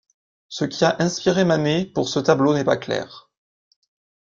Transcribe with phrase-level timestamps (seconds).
[0.49, 3.29] Ce qui a inspiré Manet pour ce tableau n'est pas clair.